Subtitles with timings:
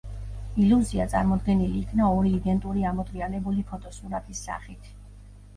[0.61, 4.91] ილუზია წარმოდგენილი იქნა ორი იდენტური ამოტრიალებული ფოტოსურათის სახით.